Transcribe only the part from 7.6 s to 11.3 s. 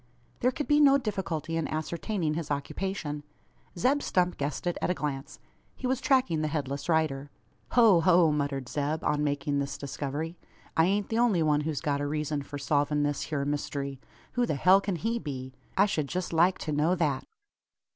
"Ho, ho!" muttered Zeb, on making this discovery; "I ain't the